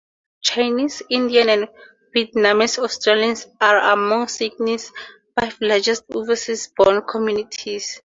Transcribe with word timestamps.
Chinese, 0.41 1.03
Indian 1.11 1.47
and 1.49 1.67
Vietnamese-Australians 2.15 3.45
are 3.61 3.77
among 3.93 4.27
Sydney's 4.29 4.91
five 5.39 5.55
largest 5.61 6.05
overseas-born 6.11 7.03
communities. 7.07 8.01